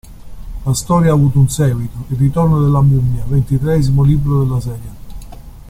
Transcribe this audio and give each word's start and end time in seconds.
La 0.65 0.73
storia 0.73 1.11
ha 1.11 1.13
avuto 1.13 1.37
un 1.37 1.47
seguito, 1.47 2.05
"Il 2.07 2.17
ritorno 2.17 2.59
della 2.59 2.81
mummia", 2.81 3.23
ventitreesimo 3.27 4.01
libro 4.01 4.43
della 4.43 4.59
serie. 4.59 4.89